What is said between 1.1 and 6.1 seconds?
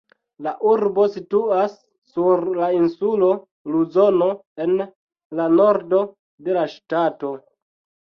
situas sur la insulo Luzono, en la nordo